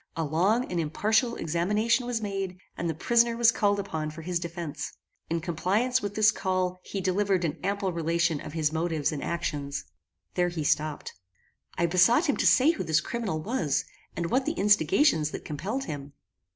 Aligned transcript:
A 0.17 0.23
long 0.23 0.65
and 0.71 0.79
impartial 0.79 1.35
examination 1.35 2.07
was 2.07 2.23
made, 2.23 2.57
and 2.75 2.89
the 2.89 2.95
prisoner 2.95 3.37
was 3.37 3.51
called 3.51 3.77
upon 3.79 4.09
for 4.09 4.23
his 4.23 4.39
defence. 4.39 4.93
In 5.29 5.39
compliance 5.41 6.01
with 6.01 6.15
this 6.15 6.31
call 6.31 6.79
he 6.83 6.99
delivered 6.99 7.45
an 7.45 7.59
ample 7.63 7.93
relation 7.93 8.41
of 8.41 8.53
his 8.53 8.73
motives 8.73 9.11
and 9.11 9.23
actions." 9.23 9.83
There 10.33 10.49
he 10.49 10.63
stopped. 10.63 11.13
I 11.77 11.85
besought 11.85 12.25
him 12.27 12.37
to 12.37 12.47
say 12.47 12.71
who 12.71 12.83
this 12.83 12.99
criminal 12.99 13.43
was, 13.43 13.85
and 14.17 14.31
what 14.31 14.47
the 14.47 14.53
instigations 14.57 15.29
that 15.29 15.45
compelled 15.45 15.83
him. 15.83 16.13